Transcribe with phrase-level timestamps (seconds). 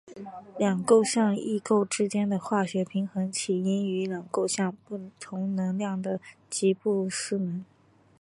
[0.57, 7.63] 两构象异构之间的化学平衡起因于两构象不同能量的吉布斯能。